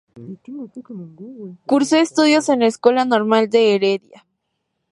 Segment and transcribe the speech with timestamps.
[1.67, 4.25] Cursó estudios en la Escuela Normal de Heredia.